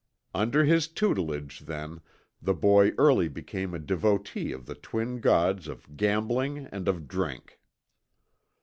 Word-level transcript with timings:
Under 0.33 0.65
his 0.65 0.87
tutelage, 0.87 1.59
then, 1.59 2.01
the 2.41 2.55
boy 2.55 2.89
early 2.97 3.27
became 3.27 3.75
a 3.75 3.77
devotee 3.77 4.51
of 4.51 4.65
the 4.65 4.73
twin 4.73 5.19
gods 5.19 5.67
of 5.67 5.95
gambling 5.95 6.65
and 6.71 6.87
of 6.87 7.07
drink. 7.07 7.59